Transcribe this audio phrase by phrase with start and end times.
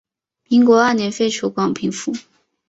[0.47, 2.11] 民国二年废除广平府。